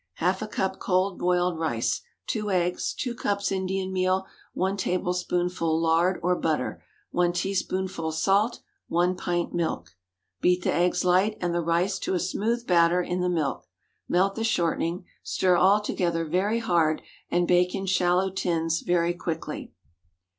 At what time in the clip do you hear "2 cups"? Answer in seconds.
2.95-3.51